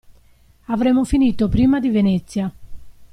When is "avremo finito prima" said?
0.65-1.79